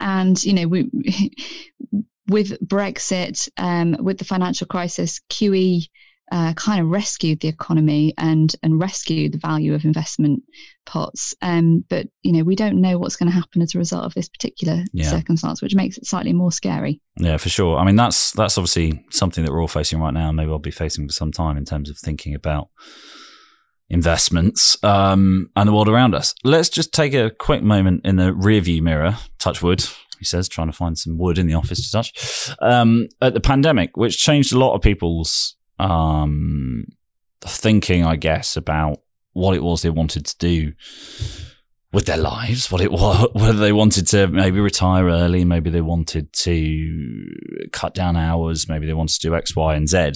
and 0.00 0.42
you 0.42 0.54
know 0.54 0.66
we 0.66 0.90
with 2.30 2.58
Brexit, 2.60 3.48
um, 3.56 3.96
with 4.00 4.18
the 4.18 4.24
financial 4.24 4.66
crisis, 4.66 5.20
QE 5.30 5.82
uh, 6.32 6.52
kind 6.54 6.80
of 6.80 6.86
rescued 6.86 7.40
the 7.40 7.48
economy 7.48 8.14
and 8.16 8.54
and 8.62 8.80
rescued 8.80 9.32
the 9.32 9.38
value 9.38 9.74
of 9.74 9.84
investment 9.84 10.44
pots. 10.86 11.34
Um, 11.42 11.84
but 11.88 12.06
you 12.22 12.32
know, 12.32 12.44
we 12.44 12.54
don't 12.54 12.80
know 12.80 12.98
what's 12.98 13.16
going 13.16 13.28
to 13.30 13.36
happen 13.36 13.62
as 13.62 13.74
a 13.74 13.78
result 13.78 14.04
of 14.04 14.14
this 14.14 14.28
particular 14.28 14.84
yeah. 14.92 15.10
circumstance, 15.10 15.60
which 15.60 15.74
makes 15.74 15.98
it 15.98 16.06
slightly 16.06 16.32
more 16.32 16.52
scary. 16.52 17.00
Yeah, 17.16 17.36
for 17.36 17.48
sure. 17.48 17.78
I 17.78 17.84
mean, 17.84 17.96
that's 17.96 18.30
that's 18.30 18.56
obviously 18.56 19.04
something 19.10 19.44
that 19.44 19.50
we're 19.50 19.60
all 19.60 19.68
facing 19.68 19.98
right 19.98 20.14
now. 20.14 20.28
And 20.28 20.36
maybe 20.36 20.52
I'll 20.52 20.60
be 20.60 20.70
facing 20.70 21.08
for 21.08 21.12
some 21.12 21.32
time 21.32 21.56
in 21.56 21.64
terms 21.64 21.90
of 21.90 21.98
thinking 21.98 22.34
about 22.34 22.68
investments 23.88 24.82
um, 24.84 25.50
and 25.56 25.68
the 25.68 25.72
world 25.72 25.88
around 25.88 26.14
us. 26.14 26.32
Let's 26.44 26.68
just 26.68 26.94
take 26.94 27.12
a 27.12 27.30
quick 27.30 27.64
moment 27.64 28.02
in 28.04 28.16
the 28.16 28.30
rearview 28.30 28.82
mirror. 28.82 29.16
Touch 29.40 29.62
wood 29.62 29.84
he 30.20 30.24
says, 30.24 30.48
trying 30.48 30.68
to 30.68 30.72
find 30.72 30.96
some 30.96 31.18
wood 31.18 31.38
in 31.38 31.48
the 31.48 31.54
office 31.54 31.84
to 31.84 31.90
touch, 31.90 32.54
um, 32.60 33.08
at 33.20 33.34
the 33.34 33.40
pandemic, 33.40 33.96
which 33.96 34.22
changed 34.22 34.52
a 34.52 34.58
lot 34.58 34.74
of 34.74 34.82
people's 34.82 35.56
um, 35.80 36.84
thinking, 37.40 38.04
I 38.04 38.14
guess, 38.16 38.56
about 38.56 39.00
what 39.32 39.56
it 39.56 39.62
was 39.62 39.82
they 39.82 39.90
wanted 39.90 40.26
to 40.26 40.38
do 40.38 40.72
with 41.92 42.06
their 42.06 42.18
lives, 42.18 42.70
what 42.70 42.80
it 42.80 42.92
was, 42.92 43.28
whether 43.32 43.58
they 43.58 43.72
wanted 43.72 44.06
to 44.08 44.28
maybe 44.28 44.60
retire 44.60 45.08
early, 45.08 45.44
maybe 45.44 45.70
they 45.70 45.80
wanted 45.80 46.32
to 46.32 47.26
cut 47.72 47.94
down 47.94 48.16
hours, 48.16 48.68
maybe 48.68 48.86
they 48.86 48.92
wanted 48.92 49.14
to 49.14 49.28
do 49.28 49.34
X, 49.34 49.56
Y, 49.56 49.74
and 49.74 49.88
Z. 49.88 50.12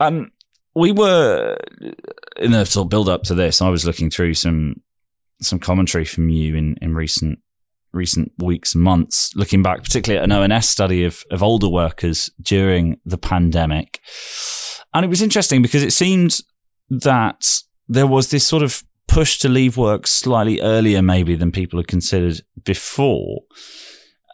Um, 0.00 0.30
we 0.74 0.92
were 0.92 1.56
in 2.36 2.52
the 2.52 2.64
sort 2.64 2.86
of 2.86 2.90
build 2.90 3.08
up 3.08 3.24
to 3.24 3.34
this. 3.34 3.60
I 3.60 3.68
was 3.68 3.84
looking 3.84 4.10
through 4.10 4.34
some 4.34 4.76
some 5.40 5.58
commentary 5.58 6.04
from 6.04 6.28
you 6.28 6.54
in 6.54 6.76
in 6.80 6.94
recent 6.94 7.38
recent 7.94 8.32
weeks 8.38 8.74
months, 8.74 9.34
looking 9.34 9.62
back 9.62 9.82
particularly 9.82 10.18
at 10.18 10.24
an 10.24 10.52
ONS 10.52 10.68
study 10.68 11.04
of, 11.04 11.22
of 11.30 11.42
older 11.42 11.68
workers 11.68 12.30
during 12.40 12.98
the 13.04 13.18
pandemic. 13.18 14.00
And 14.92 15.04
it 15.04 15.08
was 15.08 15.22
interesting 15.22 15.62
because 15.62 15.82
it 15.82 15.92
seemed 15.92 16.40
that 16.90 17.60
there 17.88 18.06
was 18.06 18.30
this 18.30 18.46
sort 18.46 18.62
of 18.62 18.84
push 19.06 19.38
to 19.38 19.48
leave 19.48 19.76
work 19.76 20.06
slightly 20.06 20.60
earlier, 20.60 21.02
maybe, 21.02 21.34
than 21.34 21.52
people 21.52 21.78
had 21.78 21.88
considered 21.88 22.40
before. 22.64 23.42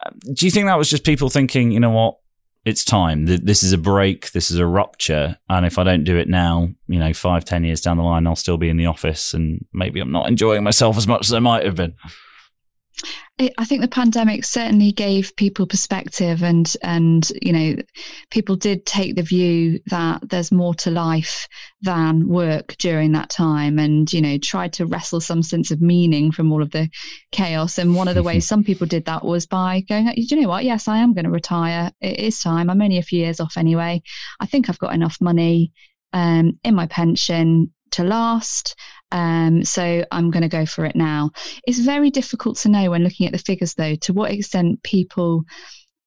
Um, 0.05 0.19
do 0.33 0.45
you 0.45 0.51
think 0.51 0.65
that 0.67 0.77
was 0.77 0.89
just 0.89 1.03
people 1.03 1.29
thinking, 1.29 1.71
you 1.71 1.79
know 1.79 1.91
what, 1.91 2.17
it's 2.63 2.83
time. 2.83 3.25
This 3.25 3.63
is 3.63 3.73
a 3.73 3.77
break. 3.77 4.31
This 4.31 4.51
is 4.51 4.57
a 4.57 4.67
rupture. 4.67 5.37
And 5.49 5.65
if 5.65 5.79
I 5.79 5.83
don't 5.83 6.03
do 6.03 6.17
it 6.17 6.29
now, 6.29 6.69
you 6.87 6.99
know, 6.99 7.11
five, 7.11 7.43
ten 7.43 7.63
years 7.63 7.81
down 7.81 7.97
the 7.97 8.03
line, 8.03 8.27
I'll 8.27 8.35
still 8.35 8.57
be 8.57 8.69
in 8.69 8.77
the 8.77 8.85
office 8.85 9.33
and 9.33 9.65
maybe 9.73 9.99
I'm 9.99 10.11
not 10.11 10.27
enjoying 10.27 10.63
myself 10.63 10.95
as 10.97 11.07
much 11.07 11.21
as 11.21 11.33
I 11.33 11.39
might 11.39 11.65
have 11.65 11.75
been. 11.75 11.95
I 13.57 13.65
think 13.65 13.81
the 13.81 13.87
pandemic 13.87 14.45
certainly 14.45 14.91
gave 14.91 15.35
people 15.35 15.65
perspective, 15.65 16.43
and 16.43 16.71
and 16.83 17.27
you 17.41 17.53
know, 17.53 17.75
people 18.29 18.55
did 18.55 18.85
take 18.85 19.15
the 19.15 19.23
view 19.23 19.79
that 19.87 20.29
there's 20.29 20.51
more 20.51 20.75
to 20.75 20.91
life 20.91 21.47
than 21.81 22.27
work 22.27 22.75
during 22.77 23.13
that 23.13 23.29
time, 23.29 23.79
and 23.79 24.11
you 24.11 24.21
know, 24.21 24.37
tried 24.37 24.73
to 24.73 24.85
wrestle 24.85 25.21
some 25.21 25.41
sense 25.41 25.71
of 25.71 25.81
meaning 25.81 26.31
from 26.31 26.51
all 26.51 26.61
of 26.61 26.71
the 26.71 26.89
chaos. 27.31 27.77
And 27.77 27.95
one 27.95 28.07
of 28.07 28.15
the 28.15 28.23
ways 28.23 28.47
some 28.47 28.63
people 28.63 28.87
did 28.87 29.05
that 29.05 29.25
was 29.25 29.47
by 29.47 29.81
going, 29.81 30.05
"Do 30.05 30.13
you 30.17 30.41
know 30.41 30.49
what? 30.49 30.63
Yes, 30.63 30.87
I 30.87 30.99
am 30.99 31.13
going 31.13 31.25
to 31.25 31.31
retire. 31.31 31.91
It 31.99 32.19
is 32.19 32.39
time. 32.39 32.69
I'm 32.69 32.81
only 32.81 32.99
a 32.99 33.03
few 33.03 33.19
years 33.19 33.39
off 33.39 33.57
anyway. 33.57 34.03
I 34.39 34.45
think 34.45 34.69
I've 34.69 34.79
got 34.79 34.93
enough 34.93 35.17
money 35.19 35.71
um, 36.13 36.59
in 36.63 36.75
my 36.75 36.85
pension 36.87 37.71
to 37.91 38.03
last. 38.03 38.75
Um, 39.11 39.63
so 39.63 40.03
I'm 40.11 40.31
going 40.31 40.43
to 40.43 40.49
go 40.49 40.65
for 40.65 40.85
it 40.85 40.95
now. 40.95 41.31
It's 41.65 41.79
very 41.79 42.09
difficult 42.09 42.57
to 42.59 42.69
know 42.69 42.91
when 42.91 43.03
looking 43.03 43.27
at 43.27 43.33
the 43.33 43.37
figures, 43.39 43.73
though, 43.73 43.95
to 43.95 44.13
what 44.13 44.31
extent 44.31 44.83
people 44.83 45.43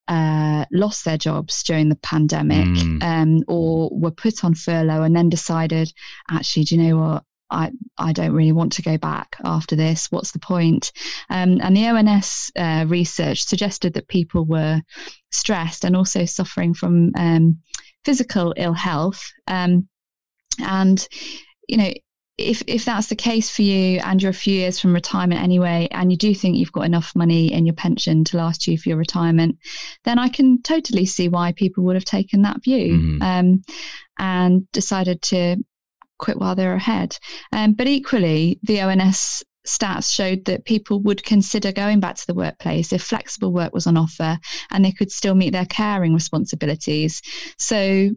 uh, 0.09 0.65
lost 0.71 1.05
their 1.05 1.19
jobs 1.19 1.63
during 1.63 1.89
the 1.89 1.97
pandemic 1.97 2.67
mm. 2.67 3.03
um, 3.03 3.43
or 3.49 3.91
were 3.93 4.11
put 4.11 4.45
on 4.45 4.55
furlough 4.55 5.03
and 5.03 5.17
then 5.17 5.29
decided, 5.29 5.93
actually, 6.31 6.65
do 6.65 6.77
you 6.77 6.83
know 6.83 6.97
what? 6.99 7.25
I, 7.51 7.71
I 7.99 8.13
don't 8.13 8.33
really 8.33 8.53
want 8.53 8.73
to 8.73 8.83
go 8.83 8.99
back 8.99 9.37
after 9.45 9.77
this. 9.77 10.11
What's 10.11 10.33
the 10.33 10.39
point? 10.41 10.93
Um, 11.31 11.61
and 11.61 11.77
the 11.77 11.87
ONS 11.87 12.51
uh, 12.57 12.85
research 12.89 13.45
suggested 13.45 13.95
that 13.95 14.09
people 14.09 14.45
were 14.45 14.83
stressed 15.31 15.85
and 15.85 15.95
also 15.95 16.25
suffering 16.25 16.75
from 16.75 17.13
um, 17.17 17.59
physical 18.05 18.55
ill 18.57 18.73
health. 18.73 19.31
Um, 19.47 19.89
and 20.59 21.07
you 21.69 21.77
know, 21.77 21.93
if 22.37 22.63
if 22.67 22.85
that's 22.85 23.07
the 23.07 23.17
case 23.17 23.49
for 23.49 23.63
you 23.63 24.01
and 24.03 24.21
you're 24.21 24.31
a 24.31 24.35
few 24.35 24.55
years 24.55 24.81
from 24.81 24.93
retirement 24.93 25.41
anyway 25.41 25.87
and 25.93 26.11
you 26.11 26.19
do 26.19 26.35
think 26.35 26.57
you've 26.57 26.73
got 26.73 26.85
enough 26.85 27.15
money 27.15 27.53
in 27.53 27.65
your 27.65 27.75
pension 27.75 28.25
to 28.25 28.37
last 28.37 28.67
you 28.67 28.77
for 28.77 28.89
your 28.89 28.99
retirement 28.99 29.57
then 30.05 30.19
i 30.19 30.29
can 30.29 30.61
totally 30.63 31.07
see 31.07 31.29
why 31.29 31.53
people 31.53 31.85
would 31.85 31.95
have 31.95 32.05
taken 32.05 32.43
that 32.43 32.63
view 32.63 32.99
mm. 32.99 33.23
um, 33.23 33.63
and 34.19 34.71
decided 34.73 35.23
to 35.23 35.57
quit 36.19 36.39
while 36.39 36.55
they're 36.55 36.75
ahead 36.75 37.17
um, 37.53 37.73
but 37.73 37.87
equally 37.87 38.59
the 38.63 38.81
ons 38.81 39.45
stats 39.67 40.13
showed 40.13 40.45
that 40.45 40.67
people 40.67 41.01
would 41.01 41.25
consider 41.25 41.73
going 41.73 41.99
back 41.99 42.17
to 42.17 42.27
the 42.27 42.35
workplace 42.35 42.93
if 42.93 43.03
flexible 43.03 43.53
work 43.53 43.73
was 43.73 43.87
on 43.87 43.97
offer 43.97 44.39
and 44.71 44.85
they 44.85 44.93
could 44.93 45.11
still 45.11 45.35
meet 45.35 45.53
their 45.53 45.65
caring 45.65 46.13
responsibilities 46.13 47.23
so 47.59 48.11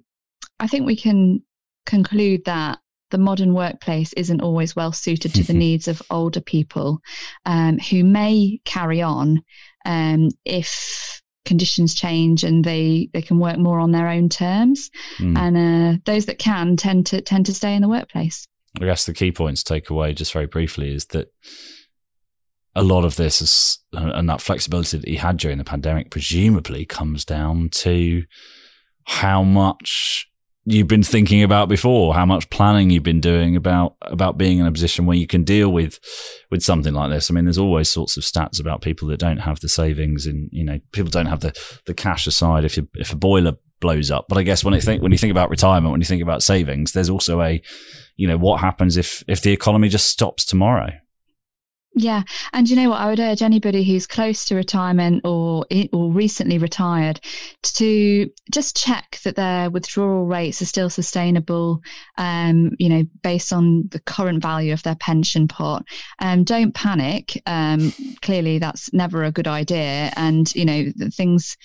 i 0.60 0.68
think 0.68 0.86
we 0.86 0.96
can 0.96 1.42
conclude 1.86 2.44
that 2.46 2.80
the 3.10 3.18
modern 3.18 3.54
workplace 3.54 4.14
isn't 4.14 4.42
always 4.42 4.76
well 4.76 4.92
suited 4.92 5.34
to 5.36 5.44
the 5.44 5.54
needs 5.66 5.88
of 5.88 6.02
older 6.10 6.42
people 6.42 7.00
um, 7.46 7.78
who 7.78 8.04
may 8.04 8.60
carry 8.66 9.02
on 9.02 9.42
um, 9.86 10.30
if 10.46 11.22
conditions 11.46 11.96
change 11.96 12.44
and 12.44 12.64
they, 12.64 13.10
they 13.14 13.22
can 13.22 13.40
work 13.40 13.58
more 13.58 13.80
on 13.80 13.92
their 13.92 14.10
own 14.10 14.30
terms. 14.30 14.92
Mm. 15.18 15.38
And 15.38 15.58
uh, 15.58 16.02
those 16.06 16.26
that 16.26 16.40
can 16.40 16.76
tend 16.76 17.08
to 17.08 17.22
tend 17.22 17.46
to 17.48 17.54
stay 17.54 17.74
in 17.74 17.82
the 17.82 17.90
workplace. 17.90 18.48
I 18.80 18.86
guess 18.86 19.06
the 19.06 19.14
key 19.14 19.32
points 19.32 19.64
to 19.64 19.74
take 19.74 19.90
away, 19.90 20.14
just 20.14 20.34
very 20.34 20.46
briefly, 20.46 20.94
is 20.94 21.06
that 21.08 21.34
a 22.76 22.84
lot 22.84 23.06
of 23.06 23.16
this 23.16 23.42
is, 23.42 23.80
and 23.92 24.30
that 24.30 24.42
flexibility 24.42 24.98
that 24.98 25.08
he 25.08 25.16
had 25.16 25.38
during 25.38 25.58
the 25.58 25.64
pandemic 25.64 26.12
presumably 26.12 26.86
comes 26.86 27.26
down 27.26 27.70
to 27.70 28.24
how 29.06 29.42
much 29.42 30.27
you've 30.70 30.88
been 30.88 31.04
thinking 31.04 31.44
about 31.44 31.70
before, 31.70 32.14
how 32.14 32.26
much 32.26 32.50
planning 32.50 32.90
you've 32.90 33.02
been 33.02 33.22
doing 33.22 33.56
about 33.56 33.96
about 34.02 34.38
being 34.38 34.60
in 34.60 34.66
a 34.66 34.72
position 34.72 35.06
where 35.06 35.16
you 35.16 35.26
can 35.26 35.44
deal 35.44 35.70
with 35.70 36.00
with 36.52 36.62
something 36.62 36.94
like 36.94 37.10
this. 37.10 37.32
I 37.32 37.34
mean, 37.34 37.46
there's 37.46 37.58
always 37.58 37.90
sorts 37.90 38.18
of 38.18 38.24
stats 38.24 38.60
about 38.60 38.82
people 38.82 39.08
that 39.08 39.20
don't 39.20 39.38
have 39.38 39.62
the 39.62 39.70
savings, 39.70 40.26
and 40.26 40.50
you 40.52 40.66
know, 40.66 40.80
people 40.92 41.10
don't 41.10 41.28
have 41.28 41.40
the 41.40 41.58
the 41.86 41.94
cash 41.94 42.28
aside 42.28 42.66
if 42.66 42.76
you 42.76 42.88
if 42.96 43.14
a 43.14 43.16
boiler 43.16 43.54
blows 43.80 44.12
up. 44.12 44.26
But 44.28 44.38
I 44.38 44.44
guess 44.44 44.64
when 44.64 44.74
I 44.74 44.82
think 44.82 45.02
when 45.02 45.14
you 45.14 45.18
think 45.18 45.32
about 45.32 45.50
retirement, 45.50 45.92
when 45.92 46.02
you 46.02 46.06
think 46.06 46.22
about 46.22 46.44
savings, 46.44 46.92
there's 46.92 47.10
also 47.10 47.42
a 47.42 47.62
you 48.18 48.28
know 48.28 48.38
what 48.38 48.60
happens 48.60 48.98
if 48.98 49.24
if 49.28 49.42
the 49.42 49.54
economy 49.54 49.88
just 49.88 50.08
stops 50.08 50.44
tomorrow. 50.44 50.92
Yeah, 51.94 52.24
and 52.54 52.70
you 52.70 52.76
know 52.76 52.92
what? 52.92 53.02
I 53.02 53.10
would 53.10 53.20
urge 53.20 53.42
anybody 53.42 53.84
who's 53.84 54.06
close 54.06 54.46
to 54.46 54.56
retirement 54.56 55.22
or 55.26 55.66
or 55.92 56.12
recently 56.12 56.60
retired 56.60 57.20
to 57.64 58.30
just 58.52 58.78
check 58.78 59.20
that 59.24 59.36
their 59.36 59.72
withdrawal 59.72 60.26
rates 60.26 60.62
are 60.62 60.68
still 60.68 60.92
sustainable. 60.92 61.82
Um, 62.18 62.74
you 62.78 62.90
know, 62.90 63.04
based 63.24 63.52
on 63.52 63.88
the 63.90 64.00
current 64.00 64.44
value 64.44 64.74
of 64.74 64.84
their 64.84 64.96
pension 64.96 65.48
pot. 65.48 65.88
Um, 66.20 66.44
don't 66.44 66.74
panic. 66.76 67.42
Um, 67.48 67.92
clearly, 68.22 68.60
that's 68.60 68.94
never 68.94 69.24
a 69.24 69.32
good 69.32 69.48
idea, 69.48 70.14
and 70.16 70.54
you 70.54 70.66
know 70.66 70.92
things 71.14 71.58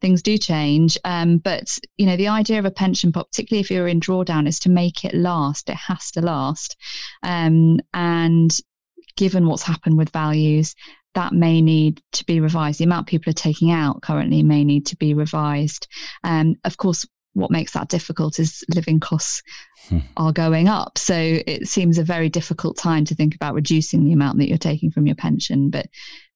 things 0.00 0.22
do 0.22 0.38
change. 0.38 0.98
Um, 1.04 1.38
but 1.38 1.78
you 1.96 2.06
know, 2.06 2.16
the 2.16 2.28
idea 2.28 2.58
of 2.58 2.64
a 2.64 2.70
pension 2.70 3.12
pot, 3.12 3.28
particularly 3.30 3.60
if 3.60 3.70
you're 3.70 3.88
in 3.88 4.00
drawdown, 4.00 4.46
is 4.46 4.58
to 4.60 4.70
make 4.70 5.04
it 5.04 5.14
last. 5.14 5.70
It 5.70 5.76
has 5.76 6.10
to 6.12 6.20
last. 6.20 6.76
Um, 7.22 7.80
and 7.94 8.50
given 9.18 9.48
what's 9.48 9.64
happened 9.64 9.98
with 9.98 10.10
values, 10.10 10.76
that 11.14 11.32
may 11.32 11.60
need 11.60 12.00
to 12.12 12.24
be 12.24 12.38
revised. 12.38 12.78
The 12.78 12.84
amount 12.84 13.08
people 13.08 13.30
are 13.30 13.34
taking 13.34 13.72
out 13.72 14.00
currently 14.00 14.44
may 14.44 14.64
need 14.64 14.86
to 14.86 14.96
be 14.96 15.12
revised. 15.12 15.88
Um, 16.22 16.54
of 16.64 16.76
course, 16.76 17.04
what 17.32 17.50
makes 17.50 17.72
that 17.72 17.88
difficult 17.88 18.38
is 18.38 18.64
living 18.72 19.00
costs 19.00 19.42
hmm. 19.88 19.98
are 20.16 20.32
going 20.32 20.68
up. 20.68 20.98
So 20.98 21.16
it 21.16 21.66
seems 21.66 21.98
a 21.98 22.04
very 22.04 22.28
difficult 22.28 22.78
time 22.78 23.04
to 23.06 23.16
think 23.16 23.34
about 23.34 23.54
reducing 23.54 24.04
the 24.04 24.12
amount 24.12 24.38
that 24.38 24.48
you're 24.48 24.56
taking 24.56 24.92
from 24.92 25.06
your 25.06 25.16
pension. 25.16 25.68
But 25.68 25.86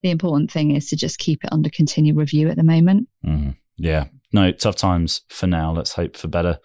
the 0.03 0.11
important 0.11 0.51
thing 0.51 0.75
is 0.75 0.89
to 0.89 0.97
just 0.97 1.19
keep 1.19 1.45
it 1.45 1.53
under 1.53 1.71
continual 1.71 2.17
review 2.17 2.49
at 2.49 2.57
the 2.57 2.65
moment. 2.65 3.09
Mm. 3.25 3.55
Yeah. 3.77 4.07
No, 4.33 4.51
tough 4.51 4.77
times 4.77 5.21
for 5.29 5.47
now. 5.47 5.73
Let's 5.73 5.93
hope 5.93 6.17
for 6.17 6.27
better, 6.27 6.59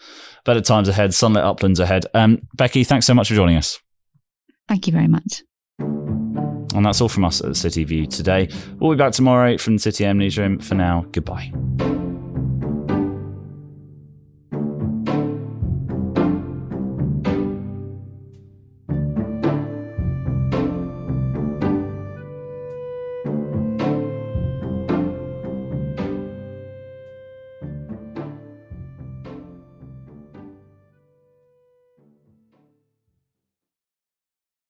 better 0.46 0.62
times 0.62 0.90
ahead. 0.90 1.14
Sunlit 1.14 1.44
uplands 1.44 1.80
ahead. 1.80 2.06
Um, 2.16 2.40
Becky, 2.56 2.84
thanks 2.84 3.06
so 3.06 3.14
much 3.14 3.28
for 3.28 3.36
joining 3.36 3.58
us. 3.58 3.80
Thank 4.68 4.88
you 4.88 4.94
very 4.94 5.08
much. 5.08 5.44
And 6.78 6.86
that's 6.86 7.02
all 7.02 7.10
from 7.10 7.26
us 7.26 7.42
at 7.42 7.56
City 7.56 7.84
View 7.84 8.06
today. 8.06 8.48
We'll 8.80 8.92
be 8.92 8.98
back 8.98 9.12
tomorrow 9.12 9.58
from 9.58 9.78
the 9.78 9.80
City 9.80 10.06
AM 10.06 10.20
newsroom. 10.20 10.60
For 10.60 10.76
now, 10.76 11.08
goodbye. 11.12 11.52